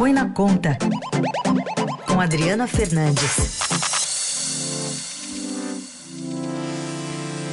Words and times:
Põe 0.00 0.14
na 0.14 0.30
Conta, 0.30 0.78
com 2.08 2.18
Adriana 2.18 2.66
Fernandes. 2.66 3.60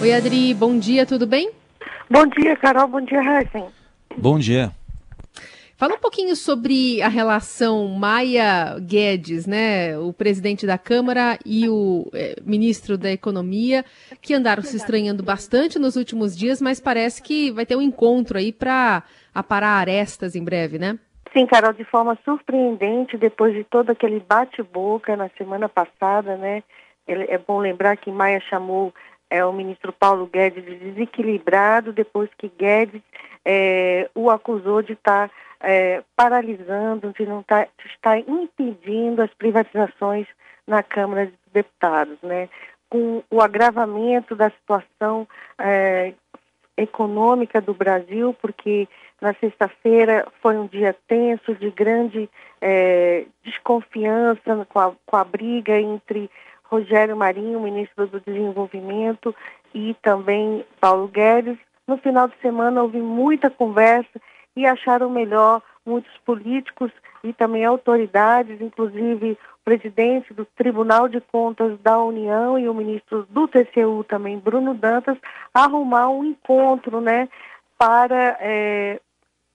Oi, 0.01 0.13
Adri, 0.13 0.53
bom 0.53 0.79
dia, 0.79 1.05
tudo 1.05 1.27
bem? 1.27 1.51
Bom 2.09 2.25
dia, 2.25 2.55
Carol, 2.55 2.87
bom 2.87 3.01
dia, 3.01 3.19
Heisen. 3.19 3.65
Bom 4.15 4.39
dia. 4.39 4.71
Fala 5.75 5.95
um 5.95 5.99
pouquinho 5.99 6.37
sobre 6.37 7.01
a 7.01 7.09
relação 7.09 7.85
Maia 7.89 8.79
Guedes, 8.79 9.45
né, 9.45 9.97
o 9.99 10.13
presidente 10.13 10.65
da 10.65 10.77
Câmara 10.77 11.37
e 11.45 11.67
o 11.67 12.09
é, 12.13 12.37
ministro 12.45 12.97
da 12.97 13.11
Economia, 13.11 13.83
que 14.21 14.33
andaram 14.33 14.63
se 14.63 14.77
estranhando 14.77 15.21
bastante 15.21 15.77
nos 15.77 15.97
últimos 15.97 16.33
dias, 16.33 16.61
mas 16.61 16.79
parece 16.79 17.21
que 17.21 17.51
vai 17.51 17.65
ter 17.65 17.75
um 17.75 17.81
encontro 17.81 18.37
aí 18.37 18.53
para 18.53 19.03
aparar 19.35 19.79
arestas 19.79 20.33
em 20.33 20.43
breve, 20.45 20.79
né? 20.79 20.97
Sim, 21.33 21.45
Carol, 21.45 21.73
de 21.73 21.83
forma 21.83 22.17
surpreendente, 22.23 23.17
depois 23.17 23.53
de 23.53 23.63
todo 23.63 23.89
aquele 23.89 24.19
bate-boca 24.19 25.15
na 25.15 25.29
semana 25.37 25.67
passada, 25.67 26.35
né? 26.37 26.63
É 27.07 27.37
bom 27.37 27.59
lembrar 27.59 27.95
que 27.97 28.11
Maia 28.11 28.39
chamou 28.41 28.93
é, 29.29 29.43
o 29.45 29.53
ministro 29.53 29.93
Paulo 29.93 30.27
Guedes 30.27 30.65
de 30.65 30.75
desequilibrado, 30.75 31.93
depois 31.93 32.29
que 32.37 32.49
Guedes 32.49 33.01
é, 33.45 34.09
o 34.13 34.29
acusou 34.29 34.81
de 34.81 34.93
estar 34.93 35.29
tá 35.29 35.35
é, 35.61 36.03
paralisando, 36.15 37.13
de 37.17 37.25
não 37.25 37.41
tá, 37.43 37.63
de 37.63 37.87
estar 37.87 38.19
impedindo 38.19 39.21
as 39.21 39.33
privatizações 39.33 40.27
na 40.65 40.83
Câmara 40.83 41.27
dos 41.27 41.53
Deputados, 41.53 42.17
né? 42.21 42.49
Com 42.89 43.23
o 43.29 43.41
agravamento 43.41 44.35
da 44.35 44.49
situação 44.49 45.27
é, 45.57 46.13
econômica 46.75 47.59
do 47.59 47.73
Brasil, 47.73 48.35
porque 48.41 48.87
na 49.21 49.33
sexta-feira 49.33 50.27
foi 50.41 50.57
um 50.57 50.67
dia 50.67 50.95
tenso, 51.07 51.55
de 51.55 51.69
grande 51.71 52.29
é, 52.61 53.25
desconfiança 53.43 54.65
com 54.69 54.79
a, 54.79 54.93
com 55.05 55.15
a 55.15 55.23
briga 55.23 55.79
entre 55.79 56.29
Rogério 56.63 57.15
Marinho, 57.15 57.61
ministro 57.61 58.07
do 58.07 58.19
Desenvolvimento, 58.19 59.33
e 59.73 59.95
também 60.01 60.65
Paulo 60.79 61.07
Guedes. 61.07 61.57
No 61.87 61.97
final 61.97 62.27
de 62.27 62.35
semana 62.41 62.83
houve 62.83 62.99
muita 62.99 63.49
conversa 63.49 64.19
e 64.55 64.65
acharam 64.65 65.09
melhor 65.09 65.61
muitos 65.85 66.11
políticos 66.25 66.91
e 67.23 67.31
também 67.31 67.63
autoridades, 67.63 68.59
inclusive 68.61 69.31
o 69.31 69.37
presidente 69.63 70.33
do 70.33 70.45
Tribunal 70.45 71.07
de 71.07 71.21
Contas 71.21 71.79
da 71.79 71.97
União 72.01 72.59
e 72.59 72.67
o 72.67 72.73
ministro 72.73 73.25
do 73.29 73.47
TCU 73.47 74.03
também, 74.03 74.37
Bruno 74.37 74.73
Dantas, 74.73 75.17
arrumar 75.53 76.09
um 76.09 76.23
encontro, 76.23 76.99
né, 76.99 77.29
para 77.77 78.37
é, 78.39 78.99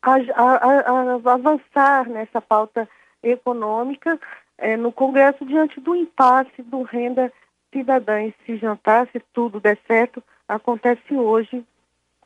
a, 0.03 0.15
a, 0.35 0.55
a, 0.81 1.33
avançar 1.33 2.09
nessa 2.09 2.41
pauta 2.41 2.89
econômica 3.23 4.19
é, 4.59 4.77
no 4.77 4.93
Congresso 4.93 5.45
diante 5.45 5.81
do 5.81 5.95
impasse 5.95 6.63
do 6.63 6.83
renda 6.83 7.33
cidadã. 7.73 8.23
E 8.23 8.35
se 8.45 8.57
jantar, 8.57 9.09
se 9.13 9.21
tudo 9.33 9.61
der 9.61 9.79
certo, 9.87 10.23
acontece 10.49 11.15
hoje 11.15 11.65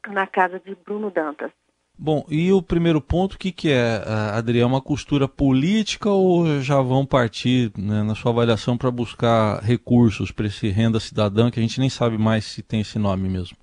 na 0.09 0.27
casa 0.27 0.59
de 0.59 0.75
Bruno 0.75 1.11
Dantas. 1.11 1.51
Bom, 1.99 2.27
e 2.29 2.53
o 2.53 2.61
primeiro 2.61 3.01
ponto, 3.01 3.35
o 3.35 3.39
que, 3.39 3.51
que 3.51 3.71
é, 3.71 4.03
Adriana? 4.35 4.67
Uma 4.67 4.83
costura 4.83 5.27
política 5.27 6.11
ou 6.11 6.61
já 6.61 6.81
vão 6.83 7.07
partir, 7.07 7.73
né, 7.77 8.03
na 8.03 8.15
sua 8.15 8.33
avaliação, 8.33 8.77
para 8.77 8.91
buscar 8.91 9.63
recursos 9.63 10.31
para 10.31 10.47
esse 10.47 10.69
renda 10.69 11.01
cidadã, 11.01 11.51
que 11.51 11.59
a 11.59 11.63
gente 11.63 11.81
nem 11.81 11.89
sabe 11.89 12.19
mais 12.19 12.45
se 12.45 12.63
tem 12.63 12.83
esse 12.83 12.99
nome 12.99 13.31
mesmo? 13.31 13.57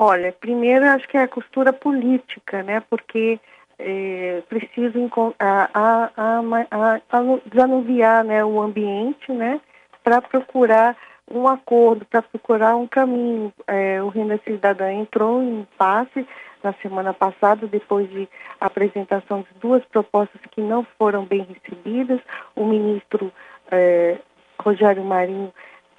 Olha, 0.00 0.30
primeiro 0.30 0.84
acho 0.86 1.08
que 1.08 1.16
é 1.16 1.22
a 1.22 1.28
costura 1.28 1.72
política, 1.72 2.62
né? 2.62 2.80
Porque 2.88 3.40
é, 3.78 4.42
preciso 4.48 5.10
a, 5.40 5.70
a, 5.74 6.40
a, 6.70 7.20
desanuviar 7.46 8.22
né, 8.22 8.44
o 8.44 8.60
ambiente, 8.60 9.32
né? 9.32 9.60
Para 10.04 10.22
procurar 10.22 10.96
um 11.28 11.48
acordo, 11.48 12.04
para 12.04 12.22
procurar 12.22 12.76
um 12.76 12.86
caminho. 12.86 13.52
É, 13.66 14.00
o 14.00 14.08
Renda 14.08 14.40
Cidadã 14.44 14.92
entrou 14.92 15.42
em 15.42 15.60
impasse 15.60 16.24
na 16.62 16.72
semana 16.74 17.12
passada, 17.12 17.66
depois 17.66 18.08
de 18.08 18.28
apresentação 18.60 19.40
de 19.40 19.60
duas 19.60 19.84
propostas 19.86 20.40
que 20.52 20.60
não 20.60 20.86
foram 20.96 21.24
bem 21.24 21.44
recebidas. 21.44 22.20
O 22.54 22.64
ministro 22.64 23.32
é, 23.70 24.18
Rogério 24.60 25.04
Marinho 25.04 25.52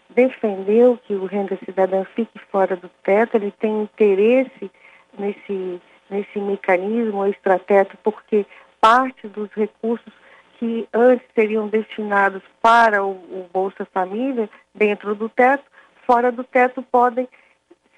defendeu 0.10 0.98
que 1.06 1.14
o 1.14 1.26
Renda 1.26 1.58
Cidadã 1.64 2.04
fique 2.16 2.40
fora 2.52 2.76
do 2.76 2.90
teto, 3.04 3.36
ele 3.36 3.52
tem 3.52 3.84
interesse 3.84 4.72
nesse, 5.18 5.82
nesse 6.10 6.40
mecanismo 6.40 7.26
extrateto, 7.26 7.98
porque 8.04 8.46
parte 8.82 9.28
dos 9.28 9.50
recursos 9.52 10.12
que 10.58 10.88
antes 10.94 11.26
seriam 11.34 11.68
destinados 11.68 12.42
para 12.62 13.04
o, 13.04 13.12
o 13.12 13.50
Bolsa 13.54 13.86
Família, 13.86 14.50
dentro 14.76 15.16
do 15.16 15.30
teto, 15.30 15.64
fora 16.06 16.32
do 16.32 16.44
teto, 16.44 16.82
podem 16.84 17.28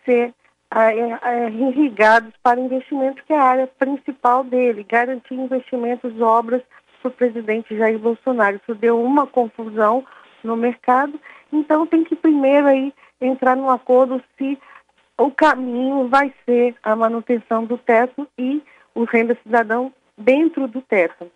ser 0.05 0.33
irrigados 1.51 2.33
para 2.41 2.59
investimentos, 2.59 3.21
que 3.25 3.33
é 3.33 3.37
a 3.37 3.43
área 3.43 3.67
principal 3.67 4.43
dele, 4.43 4.85
garantir 4.87 5.33
investimentos, 5.33 6.19
obras 6.21 6.61
para 7.01 7.09
o 7.09 7.13
presidente 7.13 7.75
Jair 7.75 7.99
Bolsonaro. 7.99 8.57
Isso 8.57 8.75
deu 8.75 9.01
uma 9.01 9.27
confusão 9.27 10.05
no 10.47 10.55
mercado, 10.55 11.19
então 11.51 11.85
tem 11.87 12.03
que 12.03 12.15
primeiro 12.15 12.67
aí 12.67 12.93
entrar 13.19 13.55
num 13.55 13.69
acordo 13.69 14.21
se 14.37 14.57
o 15.17 15.29
caminho 15.29 16.07
vai 16.07 16.33
ser 16.45 16.75
a 16.81 16.95
manutenção 16.95 17.65
do 17.65 17.77
teto 17.77 18.27
e 18.37 18.61
o 18.95 19.03
renda 19.03 19.37
cidadão 19.43 19.93
dentro 20.17 20.67
do 20.67 20.81
teto. 20.81 21.29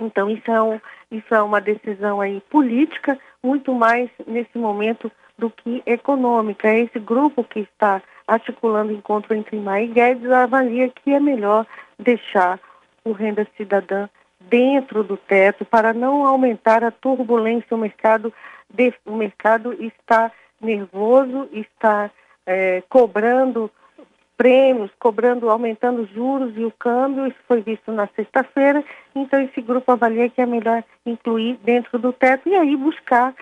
Então 0.00 0.30
isso 0.30 0.50
é, 0.50 0.62
um, 0.62 0.80
isso 1.10 1.34
é 1.34 1.42
uma 1.42 1.60
decisão 1.60 2.20
aí 2.20 2.40
política, 2.50 3.18
muito 3.42 3.74
mais 3.74 4.10
nesse 4.26 4.58
momento 4.58 5.10
do 5.38 5.50
que 5.50 5.82
econômica. 5.86 6.72
Esse 6.74 6.98
grupo 6.98 7.44
que 7.44 7.60
está 7.60 8.02
articulando 8.26 8.92
encontro 8.92 9.34
entre 9.34 9.56
Maia 9.58 9.84
e 9.84 9.88
Guedes 9.88 10.30
avalia 10.30 10.88
que 10.88 11.12
é 11.12 11.20
melhor 11.20 11.66
deixar 11.98 12.58
o 13.04 13.12
renda 13.12 13.46
cidadã 13.56 14.08
dentro 14.40 15.04
do 15.04 15.16
teto 15.16 15.64
para 15.64 15.92
não 15.92 16.26
aumentar 16.26 16.82
a 16.82 16.90
turbulência. 16.90 17.76
O 17.76 17.78
mercado, 17.78 18.32
o 19.04 19.16
mercado 19.16 19.72
está 19.74 20.32
nervoso, 20.60 21.48
está 21.52 22.10
é, 22.46 22.82
cobrando 22.88 23.70
prêmios, 24.36 24.90
cobrando, 24.98 25.50
aumentando 25.50 26.00
os 26.00 26.10
juros 26.10 26.56
e 26.56 26.64
o 26.64 26.70
câmbio, 26.70 27.26
isso 27.26 27.36
foi 27.46 27.60
visto 27.60 27.92
na 27.92 28.06
sexta-feira, 28.16 28.82
então 29.14 29.38
esse 29.38 29.60
grupo 29.60 29.92
avalia 29.92 30.30
que 30.30 30.40
é 30.40 30.46
melhor 30.46 30.82
incluir 31.04 31.58
dentro 31.62 31.98
do 31.98 32.10
teto 32.10 32.48
e 32.48 32.54
aí 32.54 32.74
buscar 32.74 33.34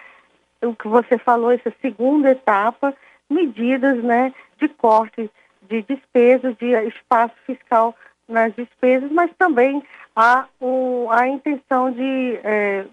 o 0.60 0.74
que 0.74 0.88
você 0.88 1.16
falou, 1.16 1.52
essa 1.52 1.72
segunda 1.80 2.32
etapa, 2.32 2.92
medidas 3.30 4.02
né, 4.02 4.34
de 4.58 4.68
corte 4.68 5.30
de 5.68 5.82
despesas, 5.82 6.56
de 6.56 6.66
espaço 6.88 7.34
fiscal 7.46 7.94
nas 8.28 8.54
despesas, 8.54 9.10
mas 9.10 9.30
também 9.38 9.82
há 10.14 10.46
um, 10.60 11.10
a 11.10 11.28
intenção 11.28 11.90
de 11.90 12.38
é, 12.44 12.86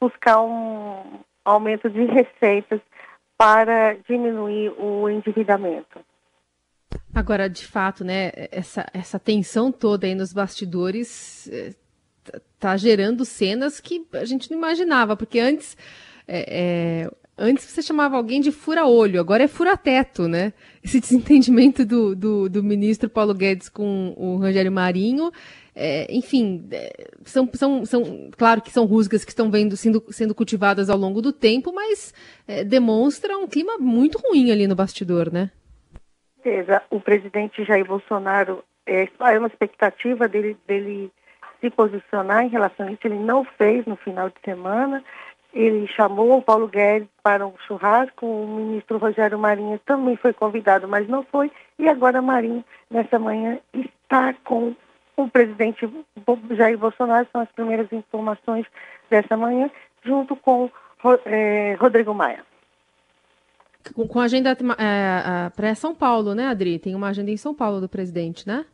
buscar 0.00 0.40
um 0.42 1.20
aumento 1.44 1.90
de 1.90 2.04
receitas 2.04 2.80
para 3.36 3.94
diminuir 4.08 4.70
o 4.78 5.08
endividamento. 5.08 6.00
Agora, 7.14 7.48
de 7.48 7.66
fato, 7.66 8.04
né, 8.04 8.30
essa, 8.50 8.86
essa 8.92 9.18
tensão 9.18 9.72
toda 9.72 10.06
aí 10.06 10.14
nos 10.14 10.32
bastidores 10.32 11.46
está 11.46 12.36
é, 12.36 12.40
tá 12.58 12.76
gerando 12.76 13.24
cenas 13.24 13.80
que 13.80 14.06
a 14.12 14.24
gente 14.24 14.50
não 14.50 14.58
imaginava, 14.58 15.16
porque 15.16 15.38
antes 15.38 15.76
é, 16.28 17.04
é, 17.04 17.10
antes 17.36 17.64
você 17.64 17.82
chamava 17.82 18.16
alguém 18.16 18.40
de 18.40 18.50
fura-olho, 18.50 19.20
agora 19.20 19.44
é 19.44 19.48
fura-teto, 19.48 20.28
né? 20.28 20.52
Esse 20.82 20.98
desentendimento 21.00 21.84
do, 21.84 22.14
do, 22.14 22.48
do, 22.48 22.62
ministro 22.62 23.08
Paulo 23.08 23.34
Guedes 23.34 23.68
com 23.68 24.14
o 24.16 24.36
Rogério 24.36 24.72
Marinho, 24.72 25.30
é, 25.74 26.06
enfim, 26.10 26.66
é, 26.72 27.08
são, 27.24 27.48
são, 27.52 27.84
são, 27.84 28.30
claro 28.36 28.62
que 28.62 28.70
são 28.70 28.86
rusgas 28.86 29.24
que 29.24 29.30
estão 29.30 29.50
vendo, 29.50 29.76
sendo, 29.76 30.02
sendo 30.10 30.34
cultivadas 30.34 30.88
ao 30.88 30.96
longo 30.96 31.20
do 31.20 31.32
tempo, 31.32 31.72
mas 31.72 32.14
é, 32.48 32.64
demonstra 32.64 33.36
um 33.36 33.46
clima 33.46 33.78
muito 33.78 34.18
ruim 34.18 34.50
ali 34.50 34.66
no 34.66 34.74
bastidor, 34.74 35.32
né? 35.32 35.50
certeza, 36.46 36.82
o 36.90 37.00
presidente 37.00 37.64
Jair 37.64 37.84
Bolsonaro, 37.84 38.62
é, 38.86 39.08
é 39.20 39.38
uma 39.38 39.48
expectativa 39.48 40.28
dele, 40.28 40.56
dele 40.66 41.10
se 41.60 41.68
posicionar 41.70 42.44
em 42.44 42.48
relação 42.48 42.86
a 42.86 42.92
isso, 42.92 43.00
ele 43.04 43.18
não 43.18 43.44
fez 43.44 43.84
no 43.84 43.96
final 43.96 44.28
de 44.28 44.36
semana, 44.44 45.02
ele 45.56 45.86
chamou 45.88 46.36
o 46.36 46.42
Paulo 46.42 46.68
Guedes 46.68 47.08
para 47.22 47.46
um 47.46 47.54
churrasco, 47.66 48.26
o 48.26 48.46
ministro 48.46 48.98
Rogério 48.98 49.38
Marinho 49.38 49.78
também 49.86 50.16
foi 50.16 50.32
convidado, 50.32 50.86
mas 50.86 51.08
não 51.08 51.22
foi, 51.24 51.50
e 51.78 51.88
agora 51.88 52.20
Marinho, 52.20 52.64
nessa 52.90 53.18
manhã, 53.18 53.58
está 53.72 54.34
com 54.44 54.74
o 55.16 55.28
presidente 55.28 55.88
Jair 56.50 56.76
Bolsonaro, 56.76 57.26
são 57.32 57.40
as 57.40 57.50
primeiras 57.52 57.90
informações 57.90 58.66
dessa 59.08 59.36
manhã, 59.36 59.70
junto 60.04 60.36
com 60.36 60.70
é, 61.24 61.76
Rodrigo 61.80 62.12
Maia 62.12 62.44
com, 63.94 64.06
com 64.06 64.20
agenda 64.20 64.50
é, 64.78 65.50
para 65.50 65.74
São 65.74 65.94
Paulo, 65.94 66.34
né, 66.34 66.46
Adri? 66.46 66.78
Tem 66.78 66.94
uma 66.94 67.08
agenda 67.08 67.30
em 67.30 67.36
São 67.36 67.54
Paulo 67.54 67.80
do 67.80 67.88
presidente, 67.88 68.46
né? 68.46 68.64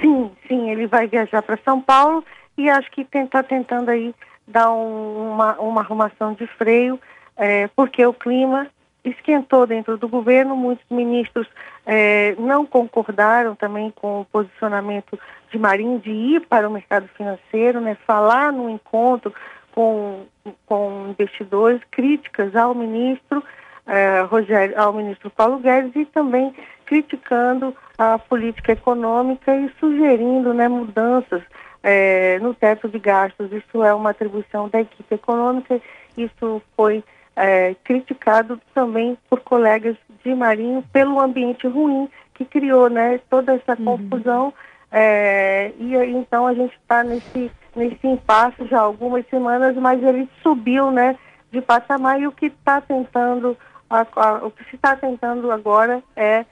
Sim, 0.00 0.30
sim, 0.46 0.70
ele 0.70 0.86
vai 0.86 1.06
viajar 1.06 1.42
para 1.42 1.58
São 1.64 1.80
Paulo 1.80 2.24
e 2.56 2.68
acho 2.68 2.90
que 2.90 3.06
está 3.12 3.42
tentando 3.42 3.90
aí 3.90 4.14
um, 4.54 5.32
uma, 5.32 5.54
uma 5.60 5.80
arrumação 5.82 6.32
de 6.34 6.46
freio, 6.46 6.98
é, 7.36 7.68
porque 7.68 8.04
o 8.04 8.12
clima 8.12 8.66
esquentou 9.04 9.66
dentro 9.66 9.96
do 9.96 10.08
governo, 10.08 10.56
muitos 10.56 10.84
ministros 10.90 11.46
é, 11.86 12.34
não 12.38 12.66
concordaram 12.66 13.54
também 13.54 13.90
com 13.90 14.20
o 14.20 14.24
posicionamento 14.24 15.18
de 15.50 15.58
Marinho 15.58 15.98
de 15.98 16.10
ir 16.10 16.46
para 16.46 16.68
o 16.68 16.72
mercado 16.72 17.08
financeiro, 17.16 17.80
né, 17.80 17.96
falar 18.06 18.52
no 18.52 18.68
encontro 18.68 19.32
com, 19.72 20.26
com 20.66 21.06
investidores, 21.08 21.80
críticas 21.90 22.54
ao 22.56 22.74
ministro 22.74 23.42
é, 23.86 24.20
Rogério, 24.22 24.78
ao 24.78 24.92
ministro 24.92 25.30
Paulo 25.30 25.58
Guedes 25.58 25.94
e 25.96 26.04
também 26.04 26.54
criticando 26.84 27.74
a 27.96 28.18
política 28.18 28.72
econômica 28.72 29.54
e 29.54 29.70
sugerindo 29.80 30.52
né, 30.52 30.68
mudanças 30.68 31.42
é, 31.82 32.38
no 32.40 32.54
teto 32.54 32.88
de 32.88 32.98
gastos. 32.98 33.52
Isso 33.52 33.82
é 33.82 33.92
uma 33.94 34.10
atribuição 34.10 34.68
da 34.68 34.80
equipe 34.80 35.14
econômica, 35.14 35.80
isso 36.16 36.62
foi 36.76 37.02
é, 37.36 37.74
criticado 37.84 38.60
também 38.74 39.16
por 39.30 39.40
colegas 39.40 39.96
de 40.24 40.34
Marinho 40.34 40.82
pelo 40.92 41.20
ambiente 41.20 41.66
ruim 41.68 42.08
que 42.34 42.44
criou 42.44 42.88
né, 42.88 43.20
toda 43.30 43.54
essa 43.54 43.76
uhum. 43.78 43.98
confusão. 43.98 44.54
É, 44.90 45.72
e 45.78 45.94
então 45.94 46.46
a 46.46 46.54
gente 46.54 46.74
está 46.80 47.04
nesse, 47.04 47.50
nesse 47.76 48.06
impasse 48.06 48.64
já 48.66 48.78
há 48.78 48.82
algumas 48.82 49.26
semanas, 49.28 49.76
mas 49.76 50.02
ele 50.02 50.28
subiu 50.42 50.90
né, 50.90 51.16
de 51.52 51.60
patamar 51.60 52.20
e 52.20 52.26
o 52.26 52.32
que 52.32 52.46
está 52.46 52.80
tentando, 52.80 53.56
a, 53.90 54.06
a, 54.16 54.46
o 54.46 54.50
que 54.50 54.64
se 54.64 54.76
está 54.76 54.96
tentando 54.96 55.50
agora 55.52 56.02
é, 56.16 56.44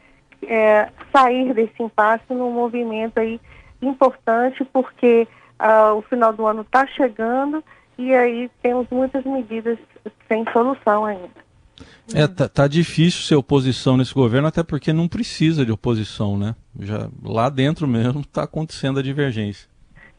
é, 0.46 0.88
sair 1.12 1.54
desse 1.54 1.82
impasse 1.82 2.24
num 2.30 2.50
movimento 2.50 3.18
aí 3.18 3.40
importante, 3.88 4.64
porque 4.72 5.26
uh, 5.60 5.94
o 5.94 6.02
final 6.02 6.32
do 6.32 6.46
ano 6.46 6.62
está 6.62 6.86
chegando 6.86 7.62
e 7.98 8.14
aí 8.14 8.50
temos 8.62 8.86
muitas 8.90 9.24
medidas 9.24 9.78
sem 10.28 10.44
solução 10.52 11.04
ainda. 11.04 11.46
É, 12.14 12.26
tá, 12.26 12.48
tá, 12.48 12.66
difícil 12.66 13.22
ser 13.22 13.34
oposição 13.34 13.96
nesse 13.96 14.14
governo, 14.14 14.48
até 14.48 14.62
porque 14.62 14.92
não 14.92 15.08
precisa 15.08 15.64
de 15.64 15.72
oposição, 15.72 16.38
né? 16.38 16.54
Já 16.78 17.08
lá 17.22 17.50
dentro 17.50 17.86
mesmo 17.86 18.20
está 18.20 18.44
acontecendo 18.44 18.98
a 18.98 19.02
divergência. 19.02 19.68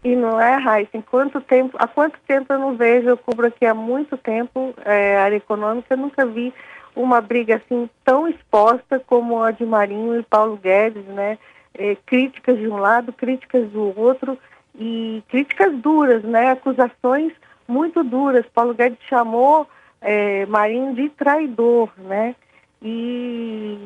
E 0.04 0.16
não 0.16 0.40
é, 0.40 0.56
Raíssa, 0.56 1.02
quanto 1.10 1.42
tempo, 1.42 1.76
há 1.80 1.88
quanto 1.88 2.20
tempo 2.28 2.54
eu 2.54 2.60
não 2.60 2.76
vejo, 2.76 3.10
eu 3.10 3.18
cubro 3.18 3.48
aqui 3.48 3.66
há 3.66 3.74
muito 3.74 4.16
tempo 4.18 4.74
é, 4.86 5.18
área 5.18 5.38
econômica, 5.38 5.94
eu 5.94 5.98
nunca 5.98 6.26
vi 6.26 6.54
uma 6.96 7.22
briga 7.22 7.56
assim 7.56 7.90
tão 8.04 8.28
exposta 8.28 9.00
como 9.06 9.42
a 9.42 9.52
de 9.52 9.66
Marinho 9.66 10.20
e 10.20 10.24
Paulo 10.24 10.58
Guedes, 10.58 11.06
né? 11.06 11.38
É, 11.78 11.96
críticas 12.06 12.58
de 12.58 12.68
um 12.68 12.78
lado, 12.78 13.14
críticas 13.14 13.70
do 13.70 13.98
outro 14.00 14.38
e 14.80 15.24
críticas 15.30 15.76
duras, 15.78 16.24
né? 16.24 16.52
Acusações 16.52 17.34
muito 17.68 18.04
duras. 18.04 18.46
Paulo 18.54 18.74
Guedes 18.74 19.00
chamou 19.08 19.68
é, 20.02 20.46
Marinho 20.46 20.96
de 20.96 21.10
traidor, 21.10 21.92
né? 21.98 22.36
E 22.82 23.78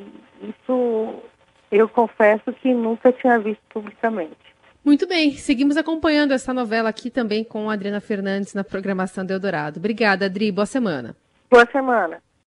isso 0.42 1.22
eu 1.72 1.88
confesso 1.88 2.52
que 2.54 2.74
nunca 2.74 3.12
tinha 3.12 3.40
visto 3.40 3.62
publicamente. 3.70 4.52
Muito 4.84 5.08
bem, 5.08 5.34
seguimos 5.34 5.78
acompanhando 5.78 6.34
essa 6.34 6.54
novela 6.54 6.90
aqui 6.90 7.10
também 7.10 7.44
com 7.44 7.70
a 7.70 7.74
Adriana 7.74 8.02
Fernandes 8.02 8.54
na 8.54 8.64
programação 8.64 9.26
do 9.26 9.32
Eldorado. 9.32 9.78
Obrigada, 9.80 10.26
Adri. 10.26 10.52
Boa 10.52 10.66
semana. 10.66 11.16
Boa 11.50 11.68
semana. 11.72 12.22